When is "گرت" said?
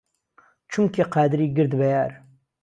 1.55-1.71